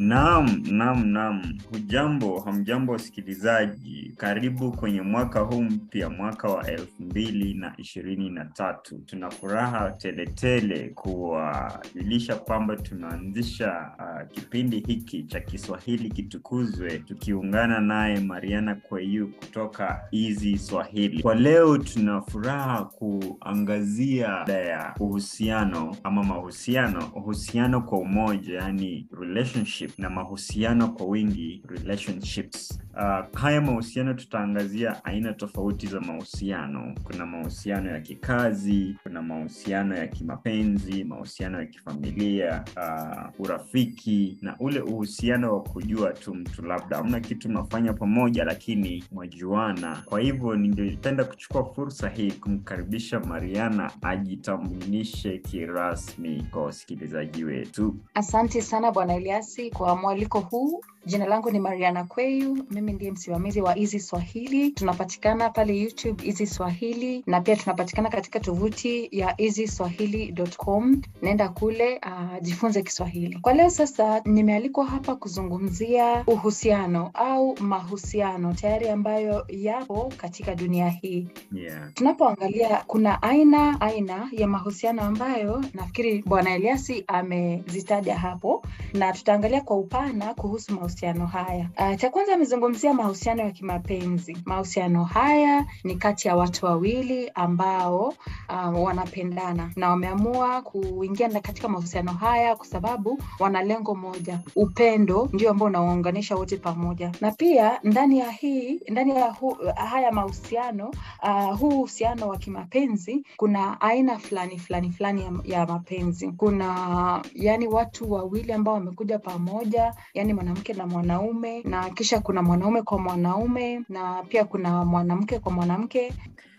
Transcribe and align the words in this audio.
Naam, 0.00 0.46
naam, 0.70 1.04
naam. 1.12 1.42
Hujambo, 1.72 2.40
hamjambo 2.40 2.92
wasikilizaji. 2.92 4.12
Karibu 4.16 4.72
kwenye 4.72 5.02
mwaka 5.02 5.40
huu 5.40 5.62
mpya, 5.62 6.10
mwaka 6.10 6.48
wa 6.48 6.66
elfu 6.70 7.02
mbili 7.02 7.54
na 7.54 7.74
ishirini 7.76 8.30
na 8.30 8.44
tatu. 8.44 8.98
Tuna 9.06 9.30
furaha 9.30 9.90
teletele 9.90 10.88
kuwajulisha 10.88 12.34
kwamba 12.36 12.76
tunaanzisha 12.76 13.90
uh, 13.98 14.28
kipindi 14.32 14.80
hiki 14.86 15.22
cha 15.24 15.40
Kiswahili 15.40 16.10
kitukuzwe, 16.10 16.98
tukiungana 16.98 17.80
naye 17.80 18.20
Mariana 18.20 18.74
Kweyu 18.74 19.28
kutoka 19.28 20.00
Easy 20.12 20.58
Swahili. 20.58 21.22
Kwa 21.22 21.34
leo 21.34 21.78
tuna 21.78 22.20
furaha 22.22 22.84
kuangazia 22.84 24.26
ya 24.48 24.94
uhusiano 25.00 25.96
ama 26.02 26.24
mahusiano, 26.24 27.10
uhusiano 27.14 27.80
kwa 27.80 27.98
umoja, 27.98 28.54
yani 28.58 29.06
relationship 29.20 29.89
na 29.98 30.10
mahusiano 30.10 30.88
kwa 30.88 31.06
wingi 31.06 31.62
relationships. 31.68 32.80
Uh, 32.94 33.38
haya 33.40 33.60
mahusiano 33.60 34.14
tutaangazia 34.14 35.04
aina 35.04 35.32
tofauti 35.32 35.86
za 35.86 36.00
mahusiano. 36.00 36.94
Kuna 37.04 37.26
mahusiano 37.26 37.90
ya 37.90 38.00
kikazi, 38.00 38.96
kuna 39.02 39.22
mahusiano 39.22 39.96
ya 39.96 40.06
kimapenzi, 40.06 41.04
mahusiano 41.04 41.58
ya 41.60 41.66
kifamilia, 41.66 42.64
uh, 42.76 43.40
urafiki 43.46 44.38
na 44.42 44.56
ule 44.58 44.80
uhusiano 44.80 45.52
wa 45.54 45.62
kujua 45.62 46.12
tu 46.12 46.34
mtu, 46.34 46.62
labda 46.62 46.96
hamna 46.96 47.20
kitu 47.20 47.48
mnafanya 47.48 47.92
pamoja, 47.92 48.44
lakini 48.44 49.04
mwajuana. 49.12 50.02
Kwa 50.04 50.20
hivyo 50.20 50.56
ningependa 50.56 51.24
kuchukua 51.24 51.64
fursa 51.74 52.08
hii 52.08 52.32
kumkaribisha 52.32 53.20
Mariana 53.20 53.90
ajitambulishe 54.02 55.38
kirasmi 55.38 56.46
kwa 56.50 56.62
wasikilizaji 56.64 57.44
wetu. 57.44 57.96
Asante 58.14 58.62
sana 58.62 58.92
Bwana 58.92 59.14
Eliasi 59.14 59.70
kwa 59.70 59.96
mwaliko 59.96 60.40
huu. 60.40 60.80
Jina 61.06 61.26
langu 61.26 61.50
ni 61.50 61.58
Mariana 61.60 62.04
Kweyu, 62.04 62.64
mimi 62.70 62.92
ndiye 62.92 63.10
msimamizi 63.12 63.60
wa 63.60 63.78
Easy 63.78 64.00
Swahili. 64.00 64.70
Tunapatikana 64.70 65.50
pale 65.50 65.78
YouTube 65.80 66.26
Easy 66.28 66.46
Swahili, 66.46 67.22
na 67.26 67.40
pia 67.40 67.56
tunapatikana 67.56 68.08
katika 68.08 68.40
tovuti 68.40 69.08
ya 69.12 69.40
easyswahili.com. 69.40 71.02
Nenda 71.22 71.48
kule 71.48 72.00
uh, 72.06 72.42
jifunze 72.42 72.82
Kiswahili. 72.82 73.38
Kwa 73.42 73.52
leo 73.52 73.70
sasa, 73.70 74.20
nimealikwa 74.24 74.86
hapa 74.86 75.16
kuzungumzia 75.16 76.24
uhusiano 76.26 77.10
au 77.14 77.56
mahusiano 77.60 78.52
tayari 78.54 78.88
ambayo 78.88 79.44
yapo 79.48 80.12
katika 80.16 80.54
dunia 80.54 80.88
hii. 80.88 81.28
Yeah. 81.52 81.92
Tunapoangalia 81.94 82.82
kuna 82.86 83.22
aina 83.22 83.80
aina 83.80 84.28
ya 84.32 84.46
mahusiano 84.48 85.02
ambayo 85.02 85.64
nafikiri 85.74 86.22
Bwana 86.26 86.54
Eliasi 86.54 87.04
amezitaja 87.06 88.14
hapo, 88.18 88.62
na 88.94 89.12
tutaangalia 89.12 89.60
kwa 89.60 89.76
upana 89.76 90.34
kuhusu 90.34 90.74
mahusiano 90.90 91.26
haya. 91.26 91.68
Uh, 91.78 91.96
cha 91.96 92.10
kwanza 92.10 92.34
amezungumzia 92.34 92.94
mahusiano 92.94 93.42
ya 93.42 93.50
kimapenzi. 93.50 94.36
Mahusiano 94.44 95.04
haya 95.04 95.66
ni 95.84 95.96
kati 95.96 96.28
ya 96.28 96.36
watu 96.36 96.66
wawili 96.66 97.30
ambao 97.34 98.14
uh, 98.48 98.82
wanapendana 98.84 99.70
na 99.76 99.90
wameamua 99.90 100.62
kuingia 100.62 101.28
katika 101.40 101.68
mahusiano 101.68 102.12
haya 102.12 102.56
kwa 102.56 102.66
sababu 102.66 103.18
wana 103.38 103.62
lengo 103.62 103.94
moja, 103.94 104.38
upendo 104.56 105.28
ndio 105.32 105.50
ambao 105.50 105.68
unawaunganisha 105.68 106.36
wote 106.36 106.56
pamoja, 106.56 107.12
na 107.20 107.30
pia 107.30 107.80
ndani 107.84 108.18
ya 108.18 108.30
hii 108.30 108.80
ndani 108.88 109.10
ya 109.16 109.30
hu, 109.32 109.56
haya 109.76 110.12
mahusiano 110.12 110.90
uh, 111.22 111.58
huu 111.58 111.68
uhusiano 111.68 112.28
wa 112.28 112.38
kimapenzi 112.38 113.24
kuna 113.36 113.80
aina 113.80 114.18
fulani 114.18 114.58
fulani 114.58 114.90
fulani 114.90 115.22
ya, 115.22 115.32
ya 115.58 115.66
mapenzi. 115.66 116.32
Kuna 116.32 117.22
yani 117.34 117.66
watu 117.66 118.12
wawili 118.12 118.52
ambao 118.52 118.74
wamekuja 118.74 119.18
pamoja, 119.18 119.94
yani 120.14 120.32
mwanamke 120.34 120.74
na 120.80 120.86
mwanaume, 120.86 121.62
na 121.62 121.90
kisha 121.90 122.20
kuna 122.20 122.42
mwanaume 122.42 122.82
kwa 122.82 122.98
mwanaume, 122.98 123.82
na 123.88 124.22
pia 124.28 124.44
kuna 124.44 124.84
mwanamke 124.84 125.38
kwa 125.38 125.52
mwanamke. 125.52 126.12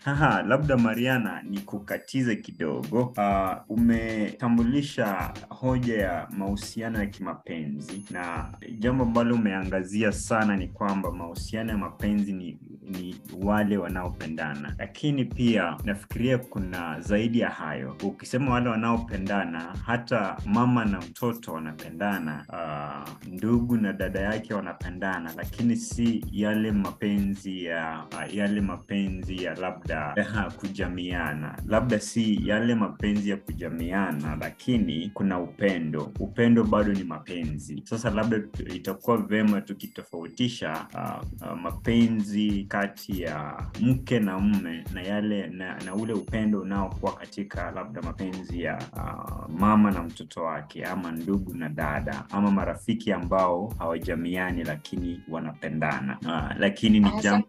Haha, 0.04 0.42
labda 0.42 0.76
Mariana, 0.76 1.42
ni 1.42 1.58
kukatize 1.58 2.36
kidogo. 2.36 3.02
Uh, 3.16 3.52
umetambulisha 3.78 5.34
hoja 5.48 5.98
ya 6.02 6.28
mahusiano 6.30 6.98
ya 6.98 7.06
kimapenzi 7.06 8.04
na 8.10 8.52
jambo 8.78 9.04
ambalo 9.04 9.34
umeangazia 9.34 10.12
sana 10.12 10.56
ni 10.56 10.68
kwamba 10.68 11.12
mahusiano 11.12 11.70
ya 11.72 11.78
mapenzi 11.78 12.32
ni, 12.32 12.58
ni 12.82 13.16
wale 13.42 13.76
wanaopendana, 13.76 14.74
lakini 14.78 15.24
pia 15.24 15.76
nafikiria 15.84 16.38
kuna 16.38 17.00
zaidi 17.00 17.40
ya 17.40 17.50
hayo. 17.50 17.96
Ukisema 18.04 18.52
wale 18.52 18.68
wanaopendana, 18.68 19.60
hata 19.86 20.36
mama 20.46 20.84
na 20.84 20.98
mtoto 20.98 21.52
wanapendana, 21.52 22.44
uh, 22.48 23.28
ndugu 23.32 23.76
na 23.76 23.92
dada 23.92 24.20
yake 24.20 24.54
wanapendana, 24.54 25.32
lakini 25.36 25.76
si 25.76 26.24
yale 26.32 26.72
mapenzi 26.72 27.64
ya 27.64 28.04
uh, 28.12 28.34
yale 28.34 28.60
mapenzi 28.60 29.44
ya 29.44 29.54
labda 29.54 29.91
labda 29.92 30.50
kujamiana, 30.50 31.58
labda 31.66 32.00
si 32.00 32.48
yale 32.48 32.74
mapenzi 32.74 33.30
ya 33.30 33.36
kujamiana, 33.36 34.36
lakini 34.40 35.10
kuna 35.14 35.40
upendo. 35.40 36.12
Upendo 36.20 36.64
bado 36.64 36.92
ni 36.92 37.04
mapenzi. 37.04 37.82
Sasa 37.84 38.10
labda 38.10 38.40
itakuwa 38.74 39.16
vema 39.16 39.60
tukitofautisha 39.60 40.86
uh, 40.94 41.48
uh, 41.52 41.58
mapenzi 41.60 42.64
kati 42.68 43.22
ya 43.22 43.66
mke 43.80 44.20
na 44.20 44.38
mume 44.38 44.84
na 44.94 45.02
yale 45.02 45.46
na, 45.46 45.78
na 45.84 45.94
ule 45.94 46.12
upendo 46.12 46.60
unaokuwa 46.60 47.12
katika 47.14 47.70
labda 47.70 48.02
mapenzi 48.02 48.62
ya 48.62 48.78
uh, 48.92 49.50
mama 49.60 49.90
na 49.90 50.02
mtoto 50.02 50.42
wake, 50.42 50.84
ama 50.84 51.12
ndugu 51.12 51.54
na 51.54 51.68
dada, 51.68 52.24
ama 52.30 52.50
marafiki 52.50 53.12
ambao 53.12 53.74
hawajamiani 53.78 54.64
lakini 54.64 55.20
wanapendana. 55.28 56.18
Uh, 56.26 56.58
lakini 56.60 57.00
ni 57.00 57.10
jam, 57.22 57.42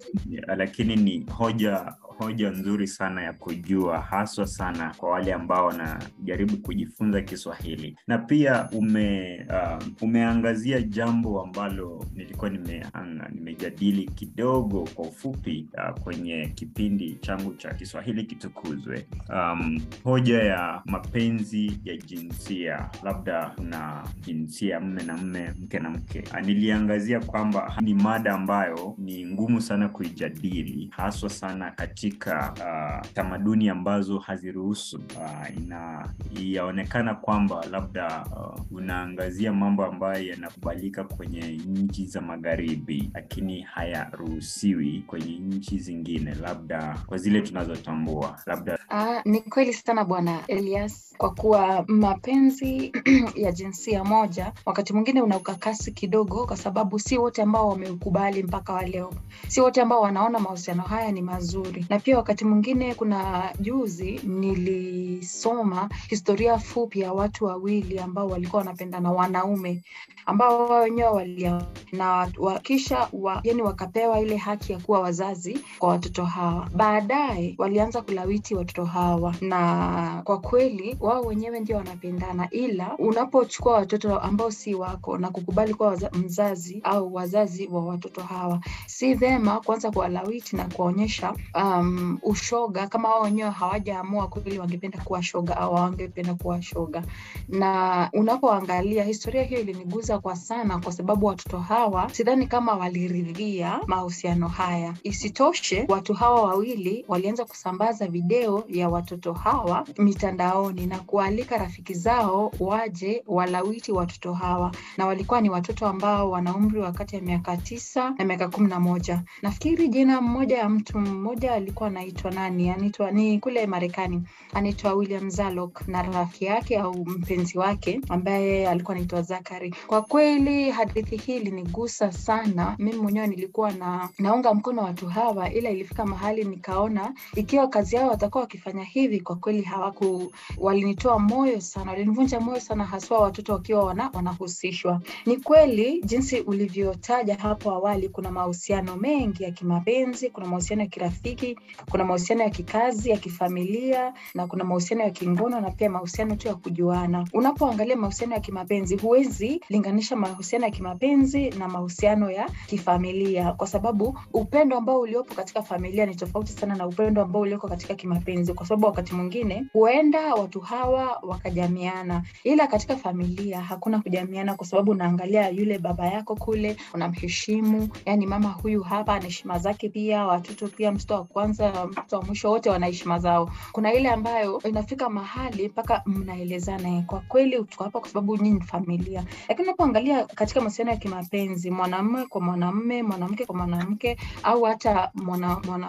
lakini 0.58 0.96
ni 0.96 1.26
hoja 1.32 1.94
hoja 2.24 2.50
nzuri 2.50 2.88
sana 2.88 3.22
ya 3.24 3.34
kujua 3.34 4.00
haswa 4.02 4.48
sana 4.48 4.94
kwa 4.98 5.10
wale 5.10 5.34
ambao 5.34 5.66
wanajaribu 5.66 6.58
kujifunza 6.58 7.22
Kiswahili 7.22 7.98
na 8.08 8.18
pia 8.18 8.70
ume 8.72 9.40
uh, 9.50 9.88
umeangazia 10.04 10.82
jambo 10.82 11.42
ambalo 11.42 12.06
nilikuwa 12.14 12.50
nimeanga, 12.50 13.30
nimejadili 13.36 14.06
kidogo 14.06 14.90
kwa 14.96 15.06
ufupi 15.08 15.68
uh, 15.78 16.00
kwenye 16.04 16.48
kipindi 16.56 17.14
changu 17.16 17.54
cha 17.54 17.74
Kiswahili 17.74 18.24
kitukuzwe. 18.24 19.08
Um, 19.30 19.82
hoja 20.04 20.44
ya 20.44 20.82
mapenzi 20.86 21.80
ya 21.84 21.98
jinsia, 21.98 22.90
labda 23.04 23.50
kuna 23.56 24.04
jinsia 24.26 24.80
mme 24.80 25.04
na 25.04 25.18
mme, 25.18 25.50
mke 25.62 25.80
na 25.80 25.90
mke. 25.90 26.24
Uh, 26.34 26.40
niliangazia 26.40 27.20
kwamba 27.20 27.78
ni 27.82 27.94
mada 27.94 28.34
ambayo 28.34 28.96
ni 28.98 29.26
ngumu 29.26 29.62
sana 29.62 29.90
kuijadili 29.90 30.90
haswa 30.92 31.30
sana 31.30 31.72
katika 31.72 32.13
uh, 32.22 33.12
tamaduni 33.14 33.70
ambazo 33.70 34.20
haziruhusu 34.20 34.98
uh, 34.98 35.58
ina 35.58 36.10
yaonekana 36.42 37.16
kwamba 37.16 37.66
labda 37.72 38.26
uh, 38.38 38.62
unaangazia 38.72 39.54
mambo 39.54 39.86
ambayo 39.86 40.28
yanakubalika 40.28 41.04
kwenye 41.04 41.42
nchi 41.68 42.06
za 42.06 42.22
magharibi, 42.22 43.12
lakini 43.14 43.62
hayaruhusiwi 43.62 45.04
kwenye 45.08 45.40
nchi 45.40 45.78
zingine, 45.80 46.36
labda 46.42 46.98
kwa 47.08 47.18
zile 47.18 47.42
tunazotambua 47.42 48.40
labda. 48.46 48.80
Uh, 48.92 49.22
ni 49.32 49.42
kweli 49.42 49.74
sana 49.74 50.06
Bwana 50.06 50.40
Elias, 50.48 51.14
kwa 51.18 51.32
kuwa 51.34 51.86
mapenzi 51.88 52.92
ya 53.44 53.52
jinsia 53.52 54.04
moja 54.04 54.54
wakati 54.66 54.94
mwingine 54.94 55.22
una 55.22 55.38
ukakasi 55.38 55.92
kidogo, 55.92 56.46
kwa 56.46 56.58
sababu 56.58 57.00
si 57.00 57.18
wote 57.18 57.42
ambao 57.42 57.70
wameukubali 57.70 58.44
mpaka 58.44 58.74
wa 58.74 58.84
leo, 58.84 59.14
si 59.48 59.62
wote 59.62 59.82
ambao 59.82 60.02
wanaona 60.02 60.40
mahusiano 60.40 60.82
haya 60.84 61.12
ni 61.12 61.22
mazuri 61.22 61.86
na 61.94 62.00
pia 62.00 62.18
wakati 62.18 62.46
mwingine, 62.46 62.96
kuna 62.96 63.50
juzi 63.60 64.20
nilisoma 64.24 65.90
historia 66.10 66.58
fupi 66.58 67.00
ya 67.00 67.14
watu 67.14 67.46
wawili 67.46 68.00
ambao 68.00 68.28
walikuwa 68.28 68.60
wanapendana, 68.60 69.12
wanaume 69.12 69.82
ambao 70.26 70.68
wao 70.70 70.82
wenyewe 70.82 71.10
walia 71.10 71.66
na 71.94 72.32
wakisha 72.38 73.08
wa, 73.14 73.40
yani 73.44 73.62
wakapewa 73.62 74.20
ile 74.20 74.38
haki 74.38 74.72
ya 74.74 74.80
kuwa 74.80 75.00
wazazi 75.00 75.60
kwa 75.80 75.90
watoto 75.90 76.26
hawa. 76.26 76.70
Baadaye 76.76 77.56
walianza 77.58 78.02
kulawiti 78.02 78.56
watoto 78.56 78.86
hawa, 78.86 79.36
na 79.42 80.22
kwa 80.24 80.40
kweli 80.40 80.98
wao 81.00 81.22
wenyewe 81.22 81.60
ndio 81.60 81.78
wanapendana, 81.78 82.48
ila 82.52 82.96
unapochukua 82.98 83.74
watoto 83.74 84.20
ambao 84.20 84.52
si 84.52 84.76
wako 84.76 85.18
na 85.18 85.30
kukubali 85.30 85.74
kuwa 85.74 85.98
mzazi 86.14 86.82
au 86.84 87.14
wazazi 87.16 87.68
wa 87.72 87.86
watoto 87.86 88.22
hawa, 88.24 88.60
si 88.88 89.14
vema 89.14 89.60
kuanza 89.60 89.92
kuwalawiti 89.92 90.56
na 90.56 90.66
kuwaonyesha 90.66 91.34
um, 91.56 92.18
ushoga 92.24 92.88
kama 92.88 93.10
wao 93.10 93.22
wenyewe 93.22 93.50
hawajaamua 93.50 94.28
kweli 94.28 94.60
wangependa 94.60 95.00
kuwa 95.04 95.24
shoga 95.24 95.58
au 95.58 95.74
wangependa 95.74 96.34
kuwa 96.34 96.62
shoga. 96.62 97.04
Na 97.50 98.10
unapoangalia 98.14 99.04
historia 99.04 99.44
hiyo 99.44 99.62
iliniguza 99.62 100.20
kwa 100.20 100.36
sana, 100.36 100.78
kwa 100.80 100.92
sababu 100.94 101.26
watoto 101.26 101.60
hawa 101.60 101.83
sidhani 102.12 102.48
kama 102.48 102.74
waliridhia 102.74 103.80
mahusiano 103.88 104.48
haya. 104.48 104.94
Isitoshe, 105.04 105.86
watu 105.88 106.14
hawa 106.14 106.42
wawili 106.42 107.06
walianza 107.08 107.46
kusambaza 107.46 108.08
video 108.08 108.64
ya 108.70 108.90
watoto 108.90 109.34
hawa 109.34 109.86
mitandaoni 109.98 110.86
na 110.86 111.00
kualika 111.00 111.58
rafiki 111.58 111.94
zao 111.94 112.52
waje 112.60 113.24
walawiti 113.28 113.92
watoto 113.92 114.34
hawa, 114.34 114.72
na 114.98 115.06
walikuwa 115.06 115.42
ni 115.42 115.50
watoto 115.50 115.88
ambao 115.88 116.32
wana 116.32 116.56
umri 116.56 116.80
wa 116.80 116.92
kati 116.92 117.16
ya 117.16 117.22
miaka 117.22 117.58
tisa 117.58 118.10
na 118.18 118.26
miaka 118.26 118.48
kumi 118.50 118.68
na 118.70 118.80
moja. 118.80 119.22
Nafikiri 119.42 119.88
jina 119.88 120.22
mmoja 120.22 120.58
ya 120.58 120.70
mtu 120.70 121.00
mmoja 121.00 121.54
alikuwa 121.54 121.90
anaitwa 121.90 122.32
nani, 122.32 122.70
anaitwa 122.70 123.12
ni 123.12 123.40
kule 123.40 123.68
Marekani, 123.68 124.24
anaitwa 124.54 124.94
William 124.94 125.30
Zalok 125.30 125.88
na 125.88 126.02
rafiki 126.02 126.46
yake 126.46 126.78
au 126.78 127.06
mpenzi 127.06 127.58
wake 127.58 128.02
ambaye 128.10 128.68
alikuwa 128.70 128.96
anaitwa 128.96 129.22
Zakari. 129.22 129.76
Kwa 129.88 130.02
kweli 130.02 130.72
hadithi 130.72 131.18
hii 131.18 131.40
ilinigusa 131.74 132.12
sana. 132.12 132.76
Mimi 132.80 132.98
mwenyewe 132.98 133.28
nilikuwa 133.28 133.72
na 133.72 134.10
naunga 134.20 134.54
mkono 134.54 134.82
watu 134.82 135.08
hawa, 135.08 135.52
ila 135.54 135.70
ilifika 135.70 136.06
mahali 136.06 136.44
nikaona 136.44 137.14
ikiwa 137.36 137.68
kazi 137.68 137.96
yao 137.96 138.10
watakuwa 138.10 138.42
wakifanya 138.42 138.84
hivi, 138.84 139.20
kwa 139.22 139.36
kweli 139.36 139.62
hawaku, 139.62 140.32
walinitoa 140.58 141.20
moyo 141.20 141.62
sana, 141.62 141.92
walinivunja 141.92 142.40
moyo 142.40 142.60
sana, 142.60 142.86
haswa 142.86 143.20
watoto 143.20 143.54
wakiwa 143.54 143.84
wana, 143.86 144.10
wanahusishwa. 144.14 145.02
Ni 145.26 145.38
kweli 145.38 146.02
jinsi 146.06 146.40
ulivyotaja 146.40 147.36
hapo 147.36 147.72
awali, 147.72 148.10
kuna 148.10 148.32
mahusiano 148.32 148.96
mengi 148.96 149.44
ya 149.44 149.52
kimapenzi, 149.52 150.30
kuna 150.30 150.48
mahusiano 150.48 150.82
ya 150.82 150.88
kirafiki, 150.88 151.60
kuna 151.92 152.04
mahusiano 152.06 152.44
ya 152.44 152.50
kikazi, 152.50 153.10
ya 153.10 153.18
kifamilia, 153.18 154.14
na 154.34 154.48
kuna 154.48 154.64
mahusiano 154.64 155.04
ya 155.04 155.10
kingono 155.10 155.62
na 155.62 155.72
pia 155.72 155.90
mahusiano 155.90 156.36
tu 156.36 156.48
ya 156.48 156.56
kujuana. 156.56 157.28
Unapoangalia 157.34 157.96
mahusiano 157.96 158.34
ya 158.34 158.40
kimapenzi, 158.40 158.96
huwezi 158.98 159.62
linganisha 159.70 160.16
mahusiano 160.16 160.66
ya 160.66 160.72
kimapenzi 160.72 161.50
na 161.50 161.63
mahusiano 161.68 162.32
ya 162.32 162.50
kifamilia, 162.68 163.52
kwa 163.52 163.68
sababu 163.68 164.20
upendo 164.34 164.78
ambao 164.78 165.00
uliopo 165.00 165.34
katika 165.36 165.62
familia 165.64 166.06
ni 166.06 166.16
tofauti 166.16 166.52
sana 166.52 166.76
na 166.76 166.88
upendo 166.88 167.22
ambao 167.22 167.42
ulioko 167.42 167.68
katika 167.68 167.96
kimapenzi, 167.96 168.54
kwa 168.54 168.66
sababu 168.66 168.86
wakati 168.88 169.16
mwingine 169.16 169.66
huenda 169.74 170.34
watu 170.36 170.60
hawa 170.60 171.20
wakajamiana, 171.24 172.24
ila 172.44 172.68
katika 172.68 172.96
familia 172.96 173.62
hakuna 173.62 174.00
kujamiana, 174.02 174.56
kwa 174.56 174.68
sababu 174.68 174.92
unaangalia 174.92 175.50
yule 175.50 175.78
baba 175.80 176.08
yako 176.08 176.36
kule, 176.36 176.78
unamheshimu, 176.94 177.90
yani 178.06 178.26
mama 178.26 178.50
huyu 178.50 178.84
hapa 178.84 179.14
ana 179.14 179.26
heshima 179.26 179.60
zake, 179.60 179.90
pia 179.90 180.26
watoto 180.26 180.68
pia, 180.68 180.92
mtoto 180.92 181.14
wa 181.14 181.24
kwanza, 181.24 181.86
mtoto 181.92 182.16
wa 182.18 182.22
mwisho, 182.26 182.50
wote 182.52 182.70
wana 182.70 182.86
heshima 182.86 183.20
zao. 183.20 183.50
Kuna 183.72 183.94
ile 183.94 184.10
ambayo 184.10 184.62
inafika 184.66 185.10
mahali 185.10 185.68
mpaka 185.68 186.02
mnaelezana, 186.06 187.02
kwa 187.08 187.20
kweli 187.20 187.66
hapa 187.80 188.00
kwa 188.00 188.10
sababu 188.10 188.38
nyinyi 188.38 188.60
ni 188.60 188.62
familia. 188.66 189.24
Lakini 189.50 189.68
unapoangalia 189.68 190.26
katika 190.26 190.60
mahusiano 190.62 190.92
ya 190.92 190.98
kimapenzi, 190.98 191.43
mwanamume 191.50 192.26
kwa 192.26 192.42
mwanamume, 192.42 193.04
mwanamke 193.04 193.46
kwa 193.46 193.56
mwanamke, 193.56 194.18
au 194.44 194.64
hata 194.64 195.12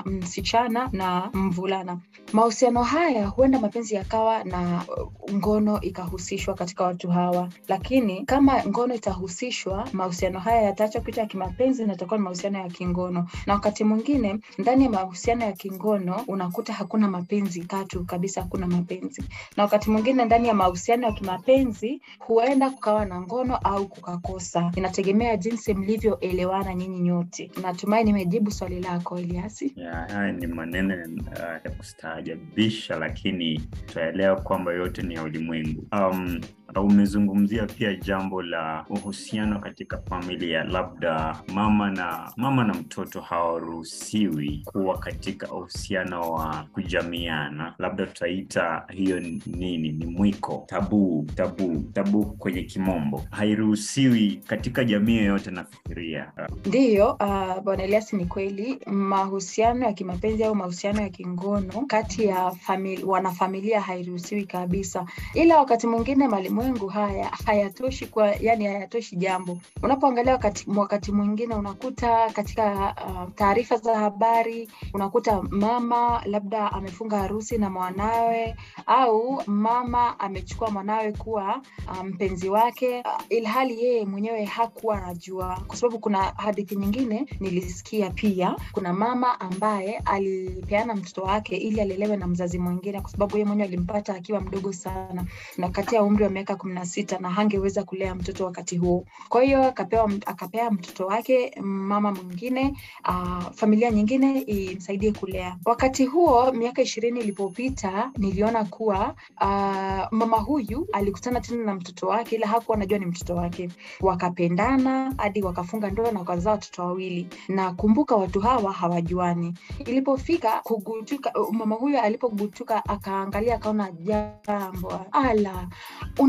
msichana 0.04 0.88
na 0.92 1.30
mvulana, 1.32 1.98
mahusiano 2.32 2.82
haya 2.82 3.26
huenda 3.26 3.60
mapenzi 3.60 3.94
yakawa 3.94 4.44
na 4.44 4.84
uh, 4.88 5.32
ngono 5.34 5.80
ikahusishwa 5.80 6.54
katika 6.54 6.84
watu 6.84 7.08
hawa, 7.10 7.48
lakini 7.68 8.24
kama 8.24 8.64
ngono 8.66 8.94
itahusishwa, 8.94 9.88
mahusiano 9.92 10.38
haya 10.40 10.62
yataacha 10.62 11.00
kuita 11.00 11.20
ya 11.20 11.26
kimapenzi 11.26 11.84
na 11.86 11.92
itakuwa 11.94 12.18
ni 12.18 12.24
mahusiano 12.24 12.58
ya 12.58 12.68
kingono. 12.68 13.28
Na 13.46 13.54
wakati 13.54 13.84
mwingine 13.84 14.38
ndani 14.58 14.84
ya 14.84 14.90
mahusiano 14.90 15.44
ya 15.44 15.52
kingono 15.52 16.24
unakuta 16.28 16.72
hakuna 16.72 17.08
mapenzi 17.08 17.60
katu 17.64 18.04
kabisa, 18.04 18.40
hakuna 18.42 18.66
mapenzi. 18.66 19.22
Na 19.56 19.62
wakati 19.62 19.90
mwingine 19.90 20.24
ndani 20.24 20.48
ya 20.48 20.54
mahusiano 20.54 21.06
ya 21.06 21.12
kimapenzi 21.12 22.00
huenda 22.18 22.70
kukawa 22.70 23.04
na 23.04 23.20
ngono 23.20 23.56
au 23.56 23.86
kukakosa, 23.88 24.72
inategemea 24.76 25.36
jinsi 25.44 25.74
mlivyoelewana 25.74 26.74
nyinyi 26.74 27.00
nyote. 27.00 27.50
Natumai 27.62 28.04
nimejibu 28.04 28.50
swali 28.50 28.80
lako 28.80 29.18
Eliasi. 29.18 29.72
Ya, 29.76 29.92
haya 29.94 30.32
ni 30.32 30.46
maneno 30.46 30.94
uh, 30.94 31.38
ya 31.64 31.70
kustaajabisha, 31.76 32.96
lakini 32.98 33.58
tutaelewa 33.86 34.36
kwamba 34.40 34.72
yote 34.72 35.02
ni 35.02 35.14
ya 35.14 35.22
ulimwengu. 35.22 35.86
Um, 35.92 36.40
umezungumzia 36.80 37.66
pia 37.66 37.94
jambo 37.94 38.42
la 38.42 38.84
uhusiano 38.88 39.58
katika 39.60 39.98
familia, 39.98 40.64
labda 40.64 41.36
mama 41.54 41.90
na 41.90 42.32
mama 42.36 42.64
na 42.64 42.74
mtoto 42.74 43.20
hawaruhusiwi 43.20 44.62
kuwa 44.64 44.98
katika 44.98 45.52
uhusiano 45.52 46.32
wa 46.32 46.66
kujamiana, 46.72 47.74
labda 47.78 48.06
tutaita 48.06 48.84
hiyo 48.90 49.20
nini, 49.46 49.92
ni 49.92 50.06
mwiko, 50.06 50.64
tabu, 50.66 51.26
tabu, 51.34 51.84
tabu 51.92 52.24
kwenye 52.24 52.62
kimombo, 52.62 53.22
hairuhusiwi 53.30 54.40
katika 54.46 54.84
jamii 54.84 55.16
yoyote. 55.16 55.50
Nafikiria. 55.50 56.32
Ndiyo, 56.66 57.12
uh, 57.12 57.60
bwana 57.64 57.86
ni 58.12 58.24
kweli. 58.26 58.78
Mahusiano 58.86 59.86
ya 59.86 59.92
kimapenzi 59.92 60.44
au 60.44 60.54
mahusiano 60.54 61.02
ya 61.02 61.08
kingono 61.08 61.84
kati 61.86 62.24
ya 62.24 62.50
famili, 62.50 63.04
wanafamilia 63.04 63.80
hairuhusiwi 63.80 64.44
kabisa, 64.44 65.06
ila 65.34 65.58
wakati 65.58 65.86
mwingine 65.86 66.28
malimwengu 66.64 66.86
haya 66.88 67.30
hayatoshi 67.46 68.06
kwa, 68.06 68.28
yani 68.40 68.64
hayatoshi 68.66 69.16
jambo. 69.16 69.58
Unapoangalia 69.82 70.32
wakati, 70.32 70.64
wakati 70.76 71.12
mwingine 71.12 71.54
unakuta 71.54 72.30
katika 72.30 72.94
uh, 73.06 73.34
taarifa 73.34 73.76
za 73.76 73.98
habari 73.98 74.68
unakuta 74.94 75.42
mama 75.42 76.22
labda 76.26 76.72
amefunga 76.72 77.18
harusi 77.18 77.58
na 77.58 77.70
mwanawe 77.70 78.56
au 78.86 79.42
mama 79.46 80.20
amechukua 80.20 80.70
mwanawe 80.70 81.12
kuwa 81.12 81.60
mpenzi 82.04 82.48
um, 82.48 82.54
wake 82.54 82.98
uh, 83.00 83.22
ilhali 83.28 83.84
yeye 83.84 84.04
mwenyewe 84.04 84.44
hakuwa 84.44 84.98
anajua, 85.02 85.60
kwa 85.66 85.76
sababu 85.76 85.98
kuna 85.98 86.18
hadithi 86.22 86.76
nyingine 86.76 87.26
nilisikia 87.40 88.10
pia, 88.10 88.56
kuna 88.72 88.92
mama 88.92 89.40
ambaye 89.40 89.98
alipeana 90.04 90.94
mtoto 90.94 91.22
wake 91.22 91.56
ili 91.56 91.80
alelewe 91.80 92.16
na 92.16 92.26
mzazi 92.26 92.58
mwingine, 92.58 93.00
kwa 93.00 93.10
sababu 93.10 93.36
yeye 93.36 93.44
mwenyewe 93.46 93.68
alimpata 93.68 94.14
akiwa 94.14 94.40
mdogo 94.40 94.72
sana. 94.72 95.24
Na 95.58 95.68
kati 95.68 95.94
ya 95.94 96.02
umri 96.02 96.24
wa 96.24 96.30
miaka 96.44 96.56
kumi 96.56 96.74
na 96.74 96.86
sita 96.86 97.18
na 97.18 97.30
hangeweza 97.30 97.84
kulea 97.84 98.14
mtoto 98.14 98.44
wakati 98.44 98.76
huo. 98.76 99.04
Kwa 99.28 99.42
hiyo 99.42 99.64
akapewa 99.64 100.10
akapea 100.26 100.70
mtoto 100.70 101.06
wake 101.06 101.54
mama 101.60 102.12
mwingine, 102.12 102.74
uh, 103.08 103.44
familia 103.54 103.90
nyingine 103.90 104.40
imsaidie 104.40 105.12
kulea. 105.12 105.56
Wakati 105.64 106.06
huo 106.06 106.52
miaka 106.52 106.82
ishirini 106.82 107.20
ilipopita, 107.20 108.10
niliona 108.18 108.64
kuwa 108.64 109.14
uh, 109.40 110.12
mama 110.18 110.36
huyu 110.36 110.86
alikutana 110.92 111.40
tena 111.40 111.64
na 111.64 111.74
mtoto 111.74 112.06
wake, 112.06 112.36
ila 112.36 112.46
hakuwa 112.46 112.76
anajua 112.76 112.98
ni 112.98 113.06
mtoto 113.06 113.34
wake. 113.34 113.68
Wakapendana 114.00 115.14
hadi 115.18 115.42
wakafunga 115.42 115.90
ndoa 115.90 116.12
na 116.12 116.18
wakazaa 116.18 116.50
watoto 116.50 116.82
wawili, 116.82 117.26
na 117.48 117.72
kumbuka, 117.72 118.16
watu 118.16 118.40
hawa 118.40 118.72
hawajuani. 118.72 119.54
Ilipofika 119.86 120.60
kugutuka, 120.62 121.32
mama 121.52 121.74
huyu 121.76 121.98
alipogutuka 122.00 122.84
akaangalia, 122.88 123.54
akaona 123.54 123.90
jambo 123.92 125.00
ala, 125.12 125.68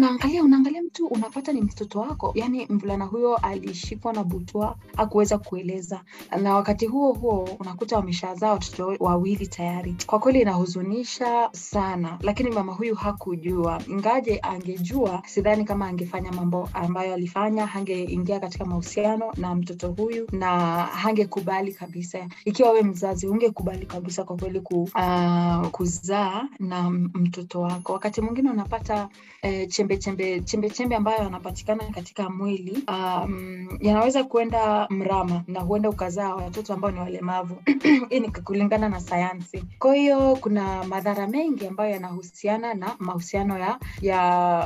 unaangalia 0.06 0.44
unaangalia 0.44 0.84
mtu 0.84 1.08
unapata 1.08 1.54
ni 1.54 1.62
mtoto 1.62 2.00
wako. 2.00 2.32
Yani 2.36 2.66
mvulana 2.70 3.06
huyo 3.06 3.36
alishikwa 3.36 4.14
na 4.14 4.24
butwa, 4.24 4.76
akuweza 4.98 5.38
kueleza, 5.38 6.02
na 6.42 6.56
wakati 6.56 6.86
huo 6.86 7.14
huo 7.14 7.50
unakuta 7.60 7.96
wameshazaa 7.96 8.52
watoto 8.52 8.96
wawili 9.00 9.48
tayari. 9.48 9.96
Kwa 10.06 10.20
kweli 10.20 10.42
inahuzunisha 10.42 11.50
sana, 11.52 12.18
lakini 12.22 12.50
mama 12.52 12.74
huyu 12.74 12.96
hakujua. 12.96 13.82
Ingaje 13.88 14.40
angejua, 14.44 15.24
sidhani 15.26 15.66
kama 15.66 15.88
angefanya 15.88 16.32
mambo 16.32 16.70
ambayo 16.74 17.14
alifanya. 17.14 17.66
Hangeingia 17.66 18.40
katika 18.40 18.66
mahusiano 18.66 19.32
na 19.38 19.56
mtoto 19.56 19.92
huyu 19.92 20.28
na 20.32 20.50
hangekubali 20.84 21.74
kabisa. 21.74 22.28
Ikiwa 22.46 22.72
we 22.72 22.82
mzazi, 22.84 23.28
ungekubali 23.28 23.86
kabisa 23.86 24.24
kwa 24.24 24.38
kweli 24.38 24.60
ku, 24.62 24.82
uh, 24.96 25.68
kuzaa 25.68 26.48
na 26.60 26.90
mtoto 26.90 27.62
wako. 27.62 27.94
Wakati 27.94 28.22
mwingine 28.22 28.52
unapata 28.52 29.10
eh, 29.42 29.68
chembe 29.70 29.95
chembe 29.98 30.40
chembe 30.42 30.70
chembe 30.70 30.96
ambayo 30.96 31.24
yanapatikana 31.24 31.84
katika 31.84 32.30
mwili 32.30 32.84
um, 32.88 33.68
yanaweza 33.82 34.24
kuenda 34.24 34.88
mrama 34.90 35.44
na 35.48 35.60
huenda 35.60 35.90
ukazaa 35.90 36.36
watoto 36.36 36.74
ambao 36.74 36.92
ni 36.92 37.00
walemavu. 37.00 37.58
Hii 38.10 38.20
ni 38.20 38.32
kulingana 38.32 38.90
na 38.90 39.00
sayansi. 39.00 39.64
Kwa 39.80 39.96
hiyo 39.96 40.36
kuna 40.42 40.84
madhara 40.84 41.28
mengi 41.28 41.68
ambayo 41.68 41.92
yanahusiana 41.92 42.74
na 42.74 42.96
mahusiano 43.00 43.58
ya 43.60 43.80
ya 44.02 44.20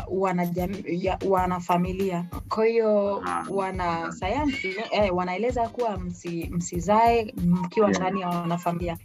wanajamii 0.09 0.83
ya 1.05 1.19
wanafamilia. 1.27 2.25
Kwa 2.49 2.65
hiyo 2.65 3.23
wanasayansi 3.49 4.75
eh, 4.91 5.15
wanaeleza 5.15 5.69
kuwa 5.69 5.97
msi, 5.97 6.49
msizae 6.51 7.33
mkiwa 7.37 7.89
Yeah. 7.89 8.01
ndani 8.01 8.21
ya 8.21 8.27
wanafamilia. 8.29 8.97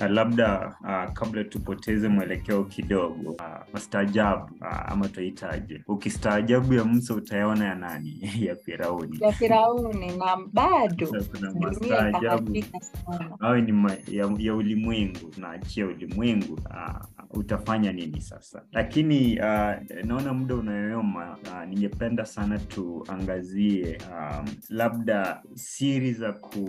Uh, 0.00 0.06
labda 0.06 0.76
uh, 0.80 1.12
kabla 1.12 1.44
tupoteze 1.44 2.08
mwelekeo 2.08 2.64
kidogo 2.64 3.30
uh, 3.30 3.44
mastajabu 3.72 4.54
uh, 4.60 4.92
ama 4.92 5.08
tunaita 5.08 5.57
itakuwaje? 5.58 5.84
Ukistaajabu 5.88 6.74
ya 6.74 6.84
Musa 6.84 7.14
utayaona 7.14 7.64
ya 7.64 7.74
nani? 7.74 8.30
ya 8.46 8.56
Firauni. 8.56 9.18
ya 9.20 9.32
Firauni 9.32 10.16
na 10.16 10.36
bado 10.52 11.12
mastaajabu 11.60 12.56
awe 13.40 13.60
ni 13.62 13.72
ma, 13.72 13.92
ya, 14.10 14.30
ya 14.38 14.54
ulimwengu 14.54 15.28
tunaachia 15.30 15.86
ulimwengu 15.86 16.52
uh, 16.54 17.38
utafanya 17.38 17.92
nini 17.92 18.20
sasa 18.20 18.62
lakini 18.72 19.38
uh, 19.38 20.04
naona 20.04 20.34
muda 20.34 20.54
unayoyoma 20.54 21.36
uh, 21.42 21.64
ningependa 21.68 22.24
sana 22.24 22.58
tuangazie 22.58 23.98
um, 24.12 24.46
labda 24.68 25.42
siri 25.54 26.12
za 26.12 26.32
ku, 26.32 26.60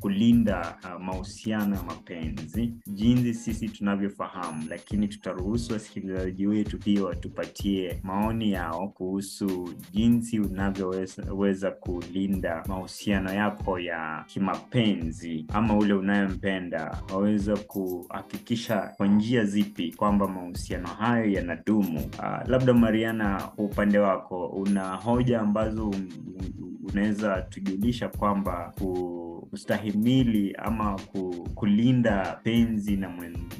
kulinda 0.00 0.78
uh, 0.84 1.02
mahusiano 1.02 1.76
ya 1.76 1.82
mapenzi 1.82 2.74
jinsi 2.86 3.34
sisi 3.34 3.68
tunavyofahamu 3.68 4.64
lakini 4.68 5.08
tutaruhusu 5.08 5.72
wasikilizaji 5.72 6.46
wetu 6.46 6.78
pia 6.78 7.04
watupatie 7.04 8.00
maoni 8.34 8.52
yao 8.52 8.88
kuhusu 8.88 9.74
jinsi 9.92 10.40
unavyoweza 10.40 11.70
kulinda 11.70 12.62
mahusiano 12.68 13.32
yako 13.34 13.78
ya 13.78 14.24
kimapenzi 14.26 15.44
ama 15.52 15.76
ule 15.78 15.94
unayempenda 15.94 16.98
waweza 17.12 17.56
kuhakikisha 17.56 18.92
kwa 18.96 19.06
njia 19.06 19.44
zipi 19.44 19.92
kwamba 19.92 20.28
mahusiano 20.28 20.88
hayo 20.88 21.30
yanadumu. 21.32 21.98
Uh, 21.98 22.48
labda 22.48 22.74
Mariana, 22.74 23.42
kwa 23.56 23.64
upande 23.64 23.98
wako 23.98 24.46
una 24.46 24.94
hoja 24.94 25.40
ambazo 25.40 25.88
un- 25.88 26.12
un- 26.36 26.78
unaweza 26.92 27.42
tujulisha 27.42 28.08
kwamba 28.08 28.72
kustahimili 29.50 30.54
ama 30.58 31.00
kulinda 31.54 32.40
penzi 32.42 32.96
na, 32.96 33.08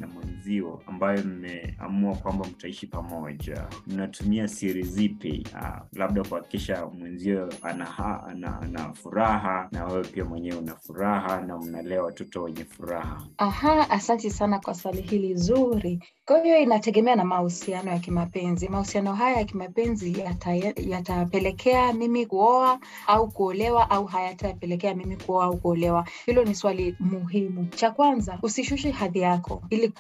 na 0.01 0.07
mwenzio 0.07 0.83
ambayo 0.87 1.25
mmeamua 1.25 2.15
kwamba 2.17 2.47
mtaishi 2.47 2.87
pamoja, 2.87 3.65
mnatumia 3.87 4.49
siri 4.65 4.83
zipi? 4.83 5.47
Uh, 5.55 5.77
labda 5.93 6.23
kuhakikisha 6.25 6.87
mwenzio 6.87 7.49
ana, 7.63 7.99
ana, 8.27 8.61
ana 8.61 8.93
furaha 8.93 9.69
na 9.73 9.85
wewe 9.85 10.05
pia 10.05 10.25
mwenyewe 10.25 10.57
una 10.59 10.75
furaha 10.77 11.41
na 11.41 11.59
mnalea 11.59 12.03
watoto 12.03 12.43
wenye 12.43 12.65
furaha. 12.65 13.23
Aha, 13.39 13.91
asante 13.91 14.31
sana 14.31 14.59
kwa 14.61 14.75
swali 14.75 15.03
hili 15.03 15.35
zuri. 15.35 16.03
Kwa 16.27 16.43
hiyo 16.43 16.59
inategemea 16.59 17.17
na 17.17 17.25
mahusiano 17.25 17.91
ya 17.91 17.99
kimapenzi. 17.99 18.69
Mahusiano 18.69 19.15
haya 19.15 19.37
ya 19.37 19.45
kimapenzi 19.45 20.13
yata- 20.21 20.81
yatapelekea 20.89 21.93
mimi 21.93 22.27
kuoa 22.27 22.79
au 23.07 23.29
kuolewa 23.31 23.91
au 23.91 24.05
hayatapelekea 24.05 24.95
mimi 24.95 25.17
kuoa 25.17 25.45
au 25.45 25.57
kuolewa? 25.57 26.07
Hilo 26.27 26.45
ni 26.45 26.55
swali 26.55 26.97
muhimu. 27.01 27.67
Cha 27.67 27.91
kwanza, 27.91 28.39
usishushe 28.43 28.91
hadhi 28.91 29.19
yako 29.19 29.63
ili 29.71 29.93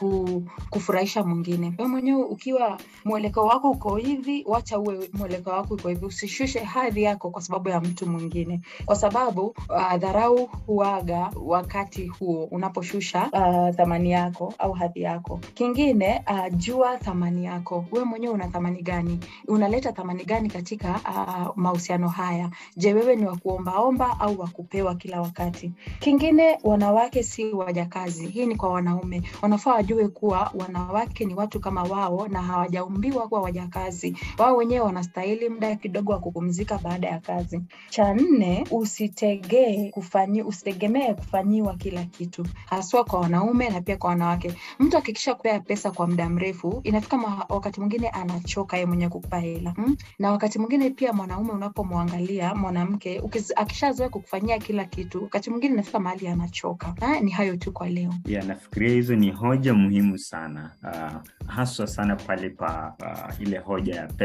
kufurahisha 0.71 1.25
mwingine. 1.25 1.75
Wewe 1.79 1.91
mwenyewe 1.91 2.23
ukiwa 2.23 2.79
mwelekeo 3.05 3.45
wako 3.47 3.71
uko 3.71 3.97
hivi, 3.97 4.45
wacha 4.55 4.79
uwe 4.79 5.11
mwelekeo 5.13 5.53
wako 5.53 5.77
iko 5.77 5.89
hivi. 5.89 6.07
Usishushe 6.07 6.59
hadhi 6.61 7.03
yako 7.03 7.31
kwa 7.31 7.43
sababu 7.43 7.69
ya 7.69 7.81
mtu 7.81 8.07
mwingine, 8.07 8.61
kwa 8.85 8.97
sababu 8.97 9.43
uh, 9.47 9.95
dharau 9.99 10.47
huaga 10.67 11.31
wakati 11.45 12.07
huo 12.07 12.45
unaposhusha 12.45 13.31
uh, 13.33 13.77
thamani 13.77 14.11
yako 14.11 14.55
au 14.59 14.73
hadhi 14.73 15.03
yako. 15.03 15.41
Kingine 15.55 16.25
uh, 16.31 16.57
jua 16.57 16.97
thamani 16.99 17.45
yako. 17.45 17.85
Wewe 17.93 18.05
mwenyewe 18.05 18.35
una 18.35 18.49
thamani 18.49 18.83
gani? 18.83 19.21
Unaleta 19.49 19.93
thamani 19.93 20.25
gani 20.25 20.51
katika 20.51 20.89
uh, 20.91 21.57
mahusiano 21.57 22.09
haya? 22.09 22.51
Je, 22.77 22.95
wewe 22.95 23.17
ni 23.17 23.27
wa 23.27 23.37
kuombaomba 23.37 24.21
au 24.21 24.41
wa 24.85 24.95
kila 24.95 25.21
wakati? 25.21 25.73
Kingine, 26.01 26.59
wanawake 26.65 27.23
si 27.23 27.53
wajakazi. 27.53 28.27
Hii 28.27 28.47
ni 28.47 28.57
kwa 28.57 28.69
wanaume, 28.69 29.23
wanafaa 29.43 29.73
wajue 29.75 30.09
kuwa 30.09 30.51
wanawake 30.59 31.25
ni 31.25 31.35
watu 31.35 31.61
kama 31.61 31.83
wao 31.83 32.29
na 32.29 32.43
hawajaumbiwa 32.43 33.29
kuwa 33.29 33.41
wajakazi. 33.41 34.17
Wao 34.45 34.57
wenyewe 34.57 34.81
wanastahili 34.87 35.49
muda 35.49 35.77
kidogo 35.77 36.13
wa 36.13 36.19
kupumzika 36.21 36.79
baada 36.79 37.09
ya 37.09 37.19
kazi. 37.21 37.61
Cha 37.91 38.15
nne, 38.15 38.65
usitegee 38.71 39.91
kufanyi, 39.91 40.43
usitegemee 40.43 41.15
kufanyiwa 41.15 41.75
kila 41.77 42.05
kitu, 42.05 42.47
haswa 42.67 43.05
kwa 43.05 43.21
wanaume 43.21 43.69
na 43.69 43.81
pia 43.81 43.97
kwa 43.97 44.11
wanawake. 44.11 44.55
Mtu 44.79 44.97
akikisha 44.99 45.35
kupea 45.35 45.61
pesa 45.61 45.91
kwa 45.91 46.07
muda 46.07 46.29
mrefu, 46.29 46.81
inafika 46.85 47.17
wakati 47.49 47.81
mwingine 47.81 48.09
anachoka 48.09 48.77
yeye 48.77 48.87
mwenyewe 48.87 49.11
kukupa 49.11 49.39
hela 49.39 49.71
hmm? 49.71 49.97
Na 50.19 50.31
wakati 50.33 50.59
mwingine 50.59 50.91
pia 50.91 51.13
mwanaume 51.13 51.53
unapomwangalia 51.53 52.55
mwanamke 52.55 53.23
akishazoea 53.57 54.09
kukufanyia 54.09 54.59
kila 54.59 54.85
kitu, 54.85 55.23
wakati 55.23 55.51
mwingine 55.51 55.75
inafika 55.75 56.01
mahali 56.01 56.29
anachoka. 56.29 56.95
Ha, 57.01 57.21
ni 57.21 57.31
hayo 57.31 57.57
tu 57.57 57.73
kwa 57.73 57.89
leo. 57.89 58.15
Yeah, 58.27 58.45
nafikiria 58.47 58.93
hizo 58.95 59.17
ni 59.17 59.31
hoja 59.31 59.75
muhimu 59.75 60.19
sana 60.19 60.71
uh, 60.83 61.47
haswa 61.51 61.87
sana 61.87 62.17
pale 62.17 62.51
pa 62.51 62.95
uh, 63.01 63.41
ile 63.47 63.59
hoja 63.59 63.95
ya 63.95 64.07
pesa 64.07 64.24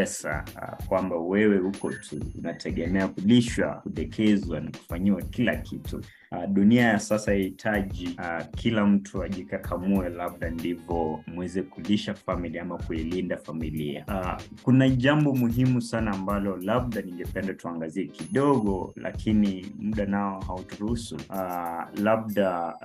uh, 0.56 0.86
kwamba 0.86 1.16
wewe 1.16 1.58
huko 1.58 1.90
tu 1.94 2.20
unategemea 2.40 3.08
kulishwa 3.08 3.68
kudekezwa 3.76 4.60
na 4.60 4.72
kufanyiwa 4.72 5.22
kila 5.22 5.56
kitu 5.56 6.02
Uh, 6.32 6.46
dunia 6.48 6.84
ya 6.86 7.00
sasa 7.00 7.32
yahitaji 7.34 8.08
uh, 8.20 8.46
kila 8.56 8.86
mtu 8.86 9.24
ajikakamue, 9.24 10.10
labda 10.10 10.50
ndivyo 10.50 11.20
mweze 11.28 11.62
kulisha 11.64 12.14
familia 12.14 12.62
ama 12.62 12.78
kuilinda 12.78 13.38
familia. 13.38 14.06
Uh, 14.08 14.42
kuna 14.64 14.90
jambo 14.90 15.34
muhimu 15.36 15.82
sana 15.82 16.12
ambalo 16.12 16.58
labda 16.58 17.02
ningependa 17.02 17.54
tuangazie 17.54 18.06
kidogo, 18.08 18.94
lakini 18.96 19.72
muda 19.80 20.06
nao 20.06 20.40
hauturuhusu. 20.48 21.16
Uh, 21.16 22.00
labda 22.02 22.76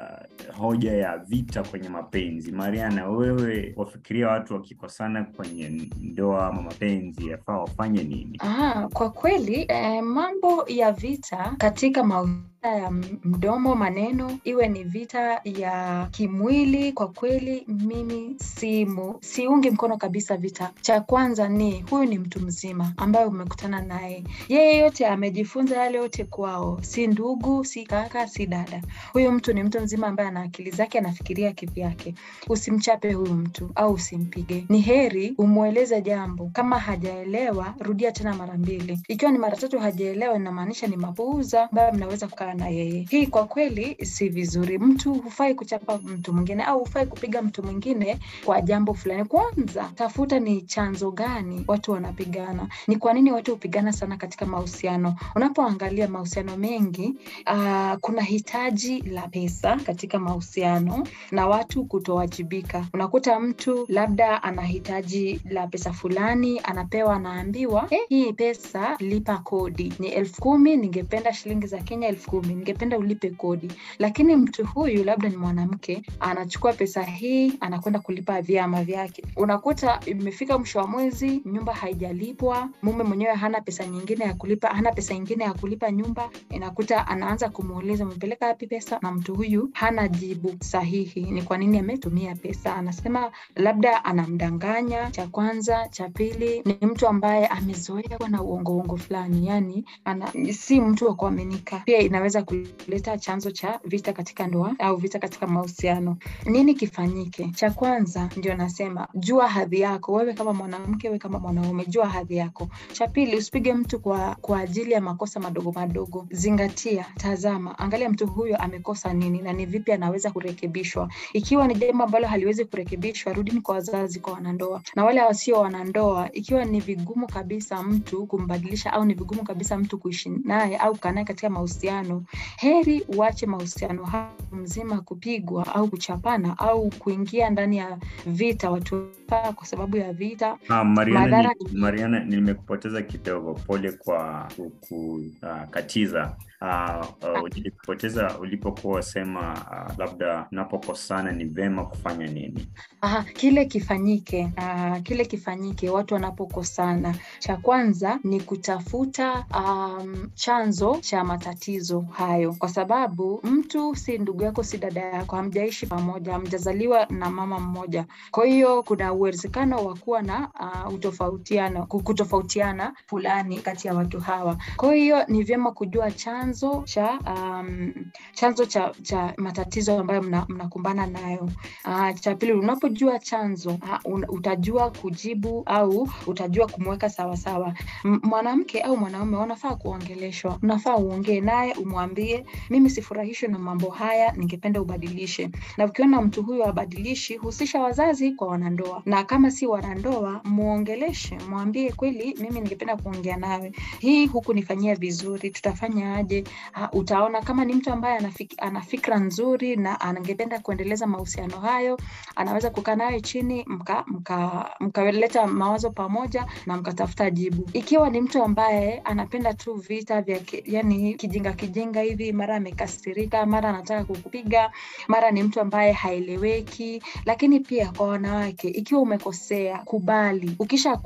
uh, 0.51 0.57
hoja 0.57 0.93
ya 0.93 1.19
vita 1.19 1.63
kwenye 1.63 1.89
mapenzi. 1.89 2.53
Mariana, 2.53 3.09
wewe 3.09 3.73
wafikiria 3.77 4.29
watu 4.29 4.55
wakikosana 4.55 5.25
kwenye 5.25 5.89
ndoa 6.01 6.47
ama 6.47 6.63
mapenzi 6.63 7.29
yafaa 7.29 7.59
wafanye 7.59 8.03
nini? 8.05 8.39
Ah, 8.43 8.89
kwa 8.93 9.11
kweli 9.11 9.65
eh, 9.69 10.03
mambo 10.03 10.65
ya 10.69 10.93
vita 10.93 11.55
katika 11.59 12.05
mahusiano 12.05 12.54
ya 12.69 12.91
mdomo, 13.25 13.75
maneno, 13.75 14.39
iwe 14.45 14.69
ni 14.69 14.85
vita 14.85 15.41
ya 15.45 16.09
kimwili, 16.11 16.93
kwa 16.93 17.09
kweli 17.09 17.65
mimi 17.69 18.37
simu 18.39 19.17
siungi 19.21 19.71
mkono 19.71 19.97
kabisa 19.97 20.37
vita. 20.37 20.71
Cha 20.81 21.01
kwanza 21.01 21.49
ni 21.49 21.81
huyu 21.91 22.05
ni 22.05 22.19
mtu 22.19 22.41
mzima 22.41 22.93
ambaye 22.97 23.27
umekutana 23.27 23.83
naye, 23.83 24.25
yeye 24.49 24.79
yote 24.79 25.07
amejifunza 25.07 25.77
yale 25.77 25.99
yote 25.99 26.25
kwao, 26.25 26.79
si 26.83 27.07
ndugu, 27.07 27.65
si 27.65 27.85
kaka, 27.87 28.29
si 28.29 28.47
dada. 28.47 28.83
Huyu 29.13 29.33
mtu 29.33 29.53
ni 29.53 29.63
mtu 29.63 29.81
mzima 29.81 30.07
ambaye 30.07 30.29
ana 30.29 30.41
akili 30.41 30.71
zake, 30.71 30.99
anafikiria 30.99 31.53
kivyake. 31.53 32.15
Usimchape 32.49 33.13
huyu 33.13 33.35
mtu 33.35 33.71
au 33.75 33.93
usimpige. 33.93 34.65
Ni 34.69 34.81
heri 34.81 35.35
umweleze 35.39 36.01
jambo. 36.03 36.51
Kama 36.53 36.79
hajaelewa, 36.79 37.75
rudia 37.81 38.13
tena 38.13 38.35
mara 38.35 38.55
mbili. 38.59 39.01
Ikiwa 39.09 39.31
ni 39.33 39.39
mara 39.39 39.57
tatu 39.57 39.79
hajaelewa, 39.79 40.37
inamaanisha 40.37 40.87
ni 40.87 40.97
mapuuza 40.97 41.63
ambayo 41.71 41.93
mnaweza 41.93 42.29
kukaa 42.29 42.54
na 42.55 42.69
yeye. 42.69 43.07
Hii 43.11 43.27
kwa 43.27 43.47
kweli 43.47 43.97
si 44.05 44.29
vizuri. 44.29 44.79
Mtu 44.79 45.15
hufai 45.15 45.55
kuchapa 45.55 45.99
mtu 45.99 46.33
mwingine 46.33 46.63
au 46.65 46.79
hufai 46.79 47.07
kupiga 47.07 47.43
mtu 47.43 47.63
mwingine 47.63 48.19
kwa 48.45 48.61
jambo 48.61 48.95
fulani. 48.95 49.25
Kwanza 49.25 49.91
tafuta 49.95 50.39
ni 50.41 50.63
chanzo 50.63 51.11
gani 51.11 51.65
watu 51.69 51.93
wanapigana, 51.93 52.69
ni 52.89 52.97
kwa 52.97 53.13
nini 53.13 53.33
watu 53.33 53.51
hupigana 53.51 53.93
sana 53.93 54.17
katika 54.17 54.47
mahusiano. 54.47 55.15
Unapoangalia 55.35 56.09
mahusiano 56.09 56.57
mengi, 56.57 57.15
uh, 57.53 57.95
kuna 58.01 58.23
hitaji 58.23 59.01
la 59.03 59.29
pesa 59.29 59.77
katika 59.77 60.19
mahusiano 60.19 61.07
na 61.31 61.47
watu 61.47 61.85
kutowajibika. 61.85 62.87
Unakuta 62.93 63.41
mtu 63.41 63.87
labda 63.89 64.43
ana 64.43 64.63
hitaji 64.63 65.41
la 65.51 65.67
pesa 65.67 65.93
fulani, 65.93 66.61
anapewa, 66.65 67.15
anaambiwa 67.17 67.87
eh, 67.91 68.01
hii 68.09 68.33
pesa 68.33 68.97
lipa 68.99 69.39
kodi 69.39 69.93
ni 69.99 70.09
elfu 70.09 70.41
kumi, 70.43 70.77
ningependa 70.77 71.33
shilingi 71.33 71.67
za 71.67 71.79
Kenya 71.79 72.09
elfu 72.09 72.31
ningependa 72.45 72.99
ulipe 72.99 73.31
kodi. 73.31 73.71
Lakini 73.99 74.37
mtu 74.37 74.67
huyu 74.67 75.05
labda 75.05 75.29
ni 75.29 75.37
mwanamke, 75.37 76.03
anachukua 76.21 76.73
pesa 76.73 77.03
hii 77.03 77.53
anakwenda 77.61 78.01
kulipa 78.01 78.43
vyama 78.43 78.85
vyake. 78.85 79.25
Unakuta 79.37 80.01
imefika 80.07 80.59
mwisho 80.59 80.79
wa 80.79 80.87
mwezi, 80.87 81.43
nyumba 81.47 81.75
haijalipwa, 81.75 82.69
mume 82.83 83.05
mwenyewe 83.05 83.35
hana 83.35 83.61
pesa 83.61 83.87
nyingine 83.87 84.25
ya 84.25 84.35
kulipa, 84.35 84.69
hana 84.69 84.93
pesa 84.93 85.15
nyingine 85.15 85.45
ya 85.45 85.53
kulipa 85.55 85.91
nyumba. 85.91 86.31
Inakuta 86.51 87.07
anaanza 87.07 87.49
kumuuliza 87.49 88.05
umepeleka 88.05 88.47
wapi 88.47 88.67
pesa, 88.67 88.99
na 89.03 89.13
mtu 89.13 89.35
huyu 89.35 89.71
hana 89.73 90.09
jibu 90.09 90.55
sahihi 90.61 91.21
ni 91.31 91.43
kwa 91.43 91.59
nini 91.59 91.79
ametumia 91.79 92.35
pesa. 92.35 92.77
Anasema 92.77 93.31
labda 93.57 94.05
anamdanganya. 94.05 95.11
Cha 95.11 95.27
kwanza, 95.27 95.89
cha 95.89 96.09
pili 96.09 96.63
ni 96.65 96.87
mtu 96.87 97.09
ambaye 97.09 97.47
amezoea 97.47 98.17
kuwa 98.17 98.29
na 98.29 98.43
uongo 98.43 98.97
fulani, 98.97 99.47
yani 99.47 99.85
ana, 100.05 100.33
si 100.53 100.81
mtu 100.81 101.07
wa 101.07 101.15
kuaminika. 101.15 101.79
Pia 101.85 101.99
inaweza 101.99 102.34
inaweza 102.39 102.43
kuleta 102.87 103.19
chanzo 103.19 103.51
cha 103.51 103.81
vita 103.85 104.13
katika 104.13 104.47
ndoa 104.47 104.75
au 104.79 104.97
vita 104.97 105.19
katika 105.19 105.47
mahusiano. 105.47 106.17
Nini 106.47 106.75
kifanyike? 106.75 107.49
Cha 107.55 107.71
kwanza 107.71 108.29
ndio 108.37 108.55
nasema 108.55 109.09
jua 109.15 109.49
hadhi 109.49 109.81
yako, 109.81 110.13
wewe 110.13 110.35
kama 110.35 110.53
mwanamke, 110.53 111.09
wewe 111.09 111.19
kama 111.19 111.39
mwanaume, 111.39 111.85
jua 111.87 112.07
hadhi 112.09 112.37
yako. 112.37 112.69
Cha 112.93 113.07
pili, 113.09 113.37
usipige 113.37 113.75
mtu 113.75 114.01
kwa, 114.01 114.35
kwa 114.41 114.59
ajili 114.61 114.93
ya 114.93 115.01
makosa 115.01 115.41
madogo 115.41 115.73
madogo. 115.73 116.27
Zingatia, 116.31 117.07
tazama, 117.17 117.79
angalia 117.79 118.09
mtu 118.11 118.27
huyo 118.27 118.57
amekosa 118.57 119.13
nini 119.13 119.43
na 119.43 119.53
ni 119.53 119.67
vipi 119.67 119.93
anaweza 119.93 120.31
kurekebishwa. 120.31 121.11
Ikiwa 121.33 121.67
ni 121.69 121.75
jambo 121.75 122.05
ambalo 122.05 122.27
haliwezi 122.27 122.65
kurekebishwa, 122.65 123.33
rudini 123.33 123.61
kwa 123.61 123.75
wazazi, 123.75 124.21
kwa 124.21 124.33
wanandoa 124.33 124.83
na 124.97 125.05
wale 125.05 125.23
wasio 125.23 125.61
wanandoa. 125.61 126.33
Ikiwa 126.33 126.65
ni 126.65 126.81
vigumu 126.81 127.27
kabisa 127.27 127.83
mtu 127.83 128.27
kumbadilisha 128.27 128.93
au 128.93 129.05
ni 129.05 129.15
vigumu 129.15 129.45
kabisa 129.45 129.79
mtu 129.79 129.99
kuishi 129.99 130.29
naye 130.45 130.77
au 130.77 130.93
kukaa 131.05 131.13
naye 131.13 131.25
katika 131.27 131.51
mahusiano, 131.51 132.24
heri 132.57 133.05
uache 133.17 133.47
mahusiano 133.47 134.05
hayo 134.05 134.31
mzima 134.53 135.01
kupigwa 135.01 135.75
au 135.75 135.89
kuchapana 135.89 136.59
au 136.59 136.91
kuingia 136.91 137.51
ndani 137.51 137.77
ya 137.77 137.99
vita 138.27 138.71
watu 138.71 139.09
kwa 139.55 139.67
sababu 139.67 139.97
ya 139.97 140.13
vita. 140.13 140.59
Ha, 140.69 140.85
Mariana, 140.85 141.21
Madara... 141.21 141.55
ni, 141.73 141.79
Mariana 141.81 142.25
nimekupoteza 142.25 143.03
kidogo, 143.03 143.55
pole 143.55 143.93
kwa 143.93 144.49
kukatiza. 144.89 146.25
Uh, 146.37 146.45
uh, 146.65 147.07
uh, 147.23 148.41
ulipokuwa 148.41 148.95
wasema 148.97 149.53
uh, 149.53 149.99
labda 149.99 150.47
unapokosana 150.53 151.33
ni 151.33 151.45
vema 151.45 151.85
kufanya 151.87 152.27
nini? 152.27 152.67
Aha, 153.01 153.23
kile 153.23 153.65
kifanyike 153.65 154.49
uh, 154.59 154.99
kile 155.03 155.25
kifanyike 155.25 155.91
watu 155.91 156.15
wanapokosana, 156.15 157.15
cha 157.39 157.57
kwanza 157.57 158.19
ni 158.25 158.41
kutafuta 158.41 159.45
um, 159.59 160.31
chanzo 160.35 160.99
cha 161.01 161.25
matatizo 161.25 162.01
hayo, 162.01 162.53
kwa 162.59 162.69
sababu 162.69 163.41
mtu 163.43 163.97
si 163.97 164.19
ndugu 164.19 164.43
yako, 164.43 164.63
si 164.63 164.79
dada 164.79 165.01
yako, 165.01 165.37
hamjaishi 165.37 165.87
pamoja, 165.87 166.33
hamjazaliwa 166.33 167.07
na 167.11 167.31
mama 167.31 167.61
mmoja. 167.61 168.05
Kwa 168.31 168.47
hiyo 168.47 168.83
kuna 168.83 169.13
uwezekano 169.13 169.85
wa 169.85 169.95
kuwa 169.95 170.23
na 170.23 170.49
uh, 170.61 170.95
utofautiano, 170.95 171.87
kutofautiana 171.87 172.93
fulani 173.07 173.59
kati 173.59 173.89
ya 173.89 173.95
watu 173.95 174.21
hawa. 174.21 174.57
Kwa 174.77 174.95
hiyo 174.95 175.25
ni 175.29 175.43
vyema 175.43 175.73
kujua 175.73 176.11
chanzo 176.11 176.54
cha 176.85 177.19
um, 177.27 177.93
chanzo 178.33 178.65
cha, 178.67 178.93
cha 179.03 179.35
matatizo 179.37 179.99
ambayo 179.99 180.23
mnakumbana 180.23 181.07
mna 181.07 181.21
nayo. 181.21 181.49
Uh, 181.85 182.21
cha 182.21 182.35
pili 182.35 182.53
unapojua 182.53 183.19
chanzo 183.19 183.71
uh, 183.71 184.13
un, 184.15 184.25
utajua 184.29 184.91
kujibu 184.91 185.63
au 185.67 186.09
utajua 186.27 186.67
kumweka 186.67 187.11
sawasawa. 187.11 187.75
Mwanamke 188.23 188.81
au 188.81 188.97
mwanaume 188.97 189.37
wanafaa 189.37 189.75
kuongeleshwa, 189.75 190.59
unafaa 190.63 190.97
uongee 190.97 191.41
naye, 191.41 191.75
umwambie 191.75 192.45
mimi 192.71 192.91
sifurahishwi 192.91 193.49
na 193.49 193.59
mambo 193.59 193.91
haya, 193.91 194.33
ningependa 194.33 194.81
ubadilishe. 194.83 195.51
Na 195.77 195.85
ukiona 195.85 196.21
mtu 196.23 196.43
huyo 196.43 196.69
abadilishi, 196.69 197.37
husisha 197.37 197.81
wazazi 197.83 198.33
kwa 198.33 198.49
wanandoa, 198.49 199.03
na 199.07 199.25
kama 199.25 199.51
si 199.51 199.67
wanandoa, 199.67 200.41
mwongeleshe, 200.45 201.39
mwambie 201.51 201.93
kweli, 201.93 202.35
mimi 202.41 202.61
ningependa 202.61 202.97
kuongea 202.97 203.37
nawe, 203.37 203.73
hii 203.99 204.27
huku 204.27 204.55
nifanyia 204.55 204.95
vizuri, 204.95 205.51
tutafanya 205.51 206.17
aje? 206.17 206.44
Uh, 206.77 206.99
utaona 207.01 207.41
kama 207.43 207.65
ni 207.65 207.75
mtu 207.75 207.93
ambaye 207.93 208.17
anafik, 208.19 208.55
ana 208.59 208.81
fikra 208.81 209.19
nzuri 209.19 209.77
na 209.77 210.01
angependa 210.01 210.59
kuendeleza 210.59 211.07
mahusiano 211.07 211.57
hayo, 211.61 211.99
anaweza 212.37 212.71
kukaa 212.71 212.95
naye 212.95 213.21
chini 213.21 213.65
mka, 213.69 214.05
mka, 214.07 214.71
mkaleta 214.81 215.47
mawazo 215.47 215.91
pamoja 215.91 216.47
na 216.67 216.77
mkatafuta 216.77 217.31
jibu. 217.31 217.69
Ikiwa 217.73 218.11
ni 218.11 218.21
mtu 218.21 218.43
ambaye 218.43 218.99
anapenda 219.05 219.55
tu 219.55 219.75
vita 219.75 220.23
vya 220.23 220.41
yani 220.65 221.15
kijinga 221.15 221.53
kijinga 221.53 222.01
hivi, 222.01 222.33
mara 222.33 222.57
amekasirika, 222.57 223.47
mara 223.47 223.69
anataka 223.69 224.05
kukupiga, 224.05 224.71
mara 225.09 225.31
ni 225.31 225.43
mtu 225.43 225.61
ambaye 225.61 225.93
haeleweki. 225.93 227.03
Lakini 227.25 227.61
pia 227.61 227.93
kwa 227.93 228.09
wanawake, 228.09 228.69
ikiwa 228.69 229.01
umekosea, 229.01 229.79
kubali. 229.79 230.57
Ukisha 230.59 230.97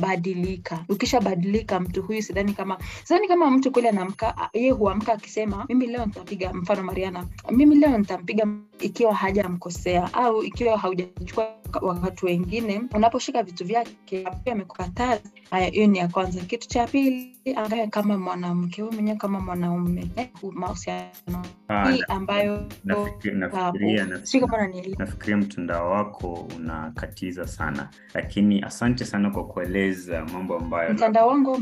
badilika. 0.00 0.84
Ukisha 0.88 1.20
mtu 1.80 2.02
huyu 2.02 2.22
sidhani 2.22 2.52
kama 2.52 2.78
sidhani 3.04 3.28
kama 3.28 3.50
mtu 3.50 3.72
kweli 3.72 3.88
anaamka, 3.88 4.45
yeye 4.52 4.70
huamka 4.70 5.12
akisema 5.12 5.64
mimi 5.68 5.86
leo 5.86 6.06
nitampiga, 6.06 6.52
mfano 6.52 6.82
Mariana, 6.82 7.26
mimi 7.50 7.74
leo 7.74 7.98
nitampiga 7.98 8.46
ikiwa 8.80 9.14
hajamkosea 9.14 10.14
au 10.14 10.42
ikiwa 10.42 10.78
haujachukua 10.78 11.48
wakati 11.82 12.26
wengine, 12.26 12.82
unaposhika 12.94 13.42
vitu 13.42 13.64
vyake 13.64 14.26
amekukataza. 14.52 15.20
Haya, 15.50 15.66
hiyo 15.68 15.86
ni 15.86 15.98
ya 15.98 16.08
kwanza. 16.08 16.40
Kitu 16.40 16.68
cha 16.68 16.86
pili, 16.86 17.36
angae 17.56 17.86
kama 17.86 18.18
mwanamke, 18.18 18.82
huyu 18.82 18.92
mwenyewe 18.94 19.16
kama 19.16 19.40
mwanaume, 19.40 20.10
eh, 20.16 20.28
mahusiano 20.52 21.10
hii 21.90 22.02
ambayo 22.08 22.66
nafikiria 24.98 25.36
mtandao 25.36 25.90
wako 25.90 26.48
unakatiza 26.56 27.46
sana, 27.46 27.88
lakini 28.14 28.62
asante 28.62 29.04
sana 29.04 29.30
kwa 29.30 29.44
kueleza 29.46 30.24
mambo 30.24 30.56
ambayo 30.58 30.92
mtandao 30.94 31.28
wangu 31.28 31.60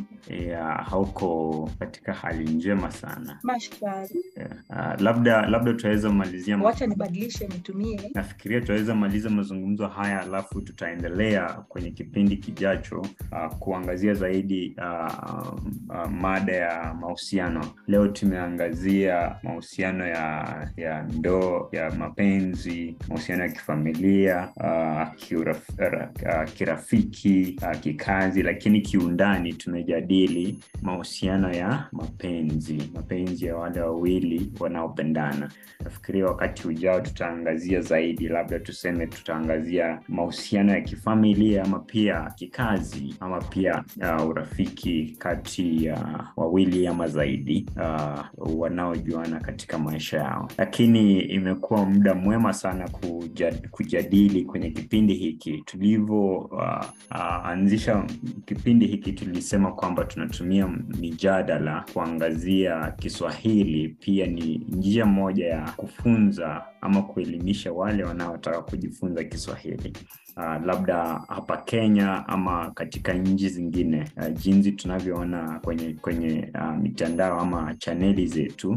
hauko 0.90 1.70
katika 1.78 2.12
hali 2.12 2.44
njema 2.44 2.90
sana. 2.90 3.38
Mashkari. 3.42 4.24
Yeah. 4.36 4.50
Uh, 4.70 5.00
labda 5.02 5.46
labda 5.46 5.72
tutaweza 5.72 6.10
malizia 6.10 6.56
nibadilishe 7.04 7.46
nitumie. 7.48 8.10
Nafikiria 8.14 8.60
tunaweza 8.60 8.94
maliza 8.94 9.30
mazungumzo 9.30 9.86
haya 9.86 10.20
alafu 10.20 10.60
tutaendelea 10.60 11.48
kwenye 11.48 11.90
kipindi 11.90 12.36
kijacho 12.36 12.98
uh, 13.00 13.54
kuangazia 13.58 14.14
zaidi 14.14 14.76
uh, 14.78 15.54
uh, 15.88 16.10
mada 16.10 16.52
ya 16.56 16.94
mahusiano. 16.94 17.66
Leo 17.86 18.08
tumeangazia 18.08 19.36
mahusiano 19.42 20.06
ya 20.06 20.68
ya 20.76 21.02
ndoo, 21.02 21.68
ya 21.72 21.90
mapenzi, 21.90 22.96
mahusiano 23.08 23.42
ya 23.42 23.48
kifamilia, 23.48 24.48
uh, 24.56 25.14
kiuraf, 25.14 25.68
uh, 25.70 26.52
kirafiki, 26.54 27.60
uh, 27.62 27.80
kikazi, 27.80 28.42
lakini 28.42 28.80
kiundani 28.80 29.52
tumejadili 29.52 30.58
mahusiano 30.82 31.52
ya 31.52 31.88
mapenzi, 31.92 32.90
mapenzi 32.94 33.46
ya 33.46 33.56
wale 33.56 33.80
wawili 33.80 34.52
wanaopendana. 34.60 35.50
Nafikiria 35.84 36.26
wakati 36.26 36.68
ujao 36.68 36.93
tutaangazia 37.00 37.80
zaidi, 37.80 38.28
labda 38.28 38.58
tuseme 38.58 39.06
tutaangazia 39.06 40.00
mahusiano 40.08 40.72
ya 40.72 40.80
kifamilia 40.80 41.64
ama 41.64 41.78
pia 41.78 42.32
kikazi 42.36 43.14
ama 43.20 43.40
pia 43.40 43.84
uh, 44.20 44.26
urafiki 44.28 45.16
kati 45.18 45.84
ya 45.84 45.94
uh, 45.96 46.20
wawili 46.36 46.86
ama 46.86 47.08
zaidi 47.08 47.66
uh, 47.76 48.20
wanaojuana 48.60 49.40
katika 49.40 49.78
maisha 49.78 50.16
yao. 50.18 50.48
Lakini 50.58 51.20
imekuwa 51.20 51.84
muda 51.84 52.14
mwema 52.14 52.52
sana 52.52 52.88
kujad, 52.88 53.68
kujadili 53.68 54.44
kwenye 54.44 54.70
kipindi 54.70 55.14
hiki 55.14 55.62
tulivyoanzisha 55.66 57.94
uh, 57.96 58.04
uh, 58.04 58.10
kipindi 58.44 58.86
hiki 58.86 59.12
tulisema 59.12 59.72
kwamba 59.72 60.04
tunatumia 60.04 60.68
mijadala 61.00 61.84
kuangazia 61.92 62.90
Kiswahili 62.98 63.88
pia 63.88 64.26
ni 64.26 64.58
njia 64.68 65.06
moja 65.06 65.46
ya 65.46 65.70
kufunza 65.76 66.62
ama 66.84 67.02
kuelimisha 67.02 67.72
wale 67.72 68.04
wanaotaka 68.04 68.62
kujifunza 68.62 69.24
Kiswahili. 69.24 69.92
Uh, 70.36 70.66
labda 70.66 71.04
hapa 71.28 71.56
Kenya 71.56 72.28
ama 72.28 72.70
katika 72.70 73.12
nchi 73.12 73.48
zingine 73.48 74.04
uh, 74.16 74.32
jinsi 74.42 74.72
tunavyoona 74.72 75.60
kwenye 75.64 75.92
kwenye 75.94 76.52
uh, 76.54 76.76
mitandao 76.76 77.40
ama 77.40 77.74
chaneli 77.74 78.26
zetu 78.26 78.76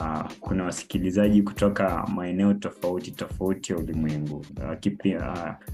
Uh, 0.00 0.22
kuna 0.40 0.64
wasikilizaji 0.64 1.42
kutoka 1.42 2.06
maeneo 2.14 2.54
tofauti 2.54 3.10
tofauti 3.10 3.72
ya 3.72 3.78
ulimwengu. 3.78 4.36
Uh, 4.36 4.78
kipi, 4.80 5.16
uh, 5.16 5.22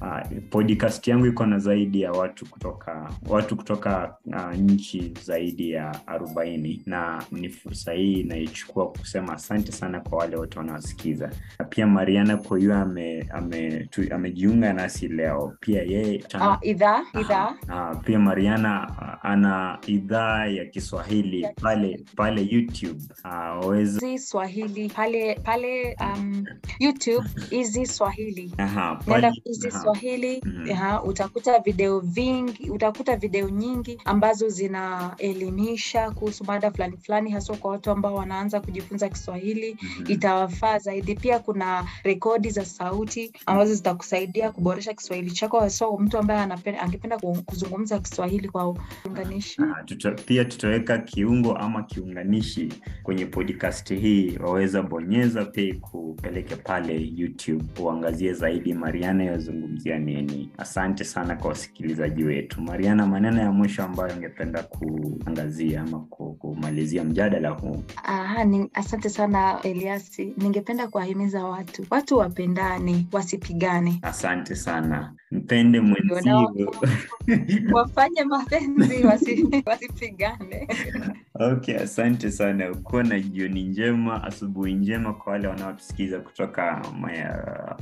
uh, 0.02 0.20
podcast 0.50 1.08
yangu 1.08 1.26
iko 1.26 1.46
na 1.46 1.58
zaidi 1.58 2.00
ya 2.00 2.12
watu 2.12 2.46
kutoka 2.46 3.10
watu 3.28 3.56
kutoka 3.56 4.14
uh, 4.26 4.54
nchi 4.54 5.12
zaidi 5.24 5.70
ya 5.70 6.06
arobaini, 6.06 6.82
na 6.86 7.24
ni 7.32 7.48
fursa 7.48 7.92
hii 7.92 8.12
inaichukua 8.12 8.88
kusema 8.92 9.32
asante 9.32 9.72
sana 9.72 10.00
kwa 10.00 10.18
wale 10.18 10.36
wote 10.36 10.58
wanaosikiza, 10.58 11.30
na 11.58 11.64
pia 11.64 11.86
Mariana 11.86 12.36
Koyua 12.36 12.80
ame, 12.80 13.26
ame, 13.32 13.88
amejiunga 14.10 14.72
nasi 14.72 15.08
leo. 15.08 15.56
Pia 15.60 15.82
yeye 15.82 16.24
uh, 16.34 16.56
idhaa 16.62 17.00
idhaa 17.20 17.54
uh, 17.92 18.00
pia 18.04 18.18
Mariana 18.18 18.90
uh, 18.98 19.30
ana 19.30 19.78
idhaa 19.86 20.46
ya 20.46 20.64
Kiswahili 20.64 21.46
pale 21.62 22.04
pale 22.16 22.48
YouTube. 22.50 23.00
Uh, 23.24 23.30
waweza 23.32 24.00
Easy 24.12 24.18
Swahili 24.26 24.88
pale 24.88 25.34
pale 25.44 25.96
um, 26.00 26.44
YouTube 26.80 27.24
Easy 27.50 27.86
Swahili. 27.86 28.52
Aha, 28.58 29.00
Nenda 29.06 29.32
Easy 29.46 29.68
aha. 29.68 29.80
Swahili 29.82 30.40
Mhm. 30.44 30.70
aha, 30.72 31.02
utakuta 31.02 31.58
video 31.58 32.00
vingi, 32.00 32.70
utakuta 32.70 33.16
video 33.16 33.48
nyingi 33.48 33.98
ambazo 34.04 34.48
zinaelimisha 34.48 36.10
kuhusu 36.10 36.44
mada 36.44 36.70
fulani 36.70 36.96
fulani, 36.96 37.30
haswa 37.30 37.56
kwa 37.56 37.70
watu 37.70 37.90
ambao 37.90 38.14
wanaanza 38.14 38.60
kujifunza 38.60 39.08
Kiswahili 39.08 39.76
Mhm. 39.82 40.12
itawafaa 40.12 40.78
zaidi. 40.78 41.14
Pia 41.14 41.38
kuna 41.38 41.86
rekodi 42.04 42.50
za 42.50 42.64
sauti 42.64 43.32
ambazo 43.46 43.74
zitakusaidia 43.74 44.50
kuboresha 44.50 44.94
Kiswahili 44.94 45.30
chako, 45.30 45.60
haswa 45.60 46.00
mtu 46.00 46.18
ambaye 46.18 46.40
angependa 46.80 47.18
kuzungumza 47.46 47.98
Kiswahili 47.98 48.48
kwa 48.48 48.76
unganishi. 49.04 49.62
Aha, 49.62 49.82
tuta, 49.82 50.10
pia 50.10 50.44
tutaweka 50.44 50.98
kiungo 50.98 51.56
ama 51.56 51.82
kiunganishi 51.82 52.68
kwenye 53.02 53.26
podcast 53.26 53.90
hii, 54.02 54.38
waweza 54.42 54.82
bonyeza 54.82 55.44
pia 55.44 55.64
ikupeleke 55.64 56.56
pale 56.56 57.10
YouTube 57.16 57.64
uangazie 57.80 58.32
zaidi 58.32 58.74
Mariana 58.74 59.24
yazungumzia 59.24 59.98
nini. 59.98 60.50
Asante 60.58 61.04
sana 61.04 61.36
kwa 61.36 61.48
wasikilizaji 61.48 62.24
wetu. 62.24 62.60
Mariana, 62.62 63.06
maneno 63.06 63.40
ya 63.40 63.52
mwisho 63.52 63.82
ambayo 63.82 64.14
ungependa 64.16 64.62
kuangazia 64.62 65.80
ama 65.82 65.98
kumalizia 66.38 67.04
mjadala 67.04 67.48
huu? 67.50 67.82
Aha, 68.04 68.44
ni, 68.44 68.70
asante 68.74 69.08
sana 69.08 69.58
Eliasi. 69.62 70.34
Ningependa 70.36 70.88
kuwahimiza 70.88 71.44
watu 71.44 71.86
watu 71.90 72.18
wapendane, 72.18 73.06
wasipigane, 73.12 73.98
Asante 74.02 74.54
sana, 74.56 75.14
mpende 75.30 75.80
mwenzio. 75.80 76.72
wafanye 77.72 78.24
mapenzi, 78.24 79.06
wasi, 79.06 79.62
wasipigane. 79.66 80.68
Okay, 81.34 81.76
asante 81.76 82.30
sana. 82.30 82.70
Ukuwa 82.70 83.02
na 83.04 83.20
jioni 83.20 83.62
njema, 83.62 84.24
asubuhi 84.24 84.74
njema 84.74 85.12
kwa 85.14 85.32
wale 85.32 85.48
wanaotusikiza 85.48 86.20
kutoka 86.20 86.82
maya, 87.00 87.76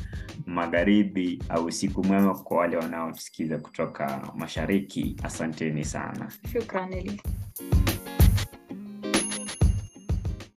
magharibi, 0.46 1.42
au 1.48 1.64
usiku 1.64 2.04
mwema 2.04 2.34
kwa 2.38 2.56
wale 2.58 2.76
wanaotusikiza 2.76 3.58
kutoka 3.58 4.32
mashariki. 4.36 5.16
Asanteni 5.22 5.84
sana. 5.84 6.28
Shukran 6.52 6.92
Eli. 6.92 7.22